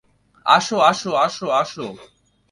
[0.45, 1.85] আসো, আসো, আসো, আসো!